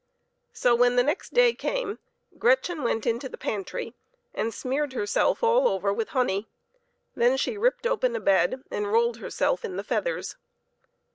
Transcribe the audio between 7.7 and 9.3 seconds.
open a bed and rolled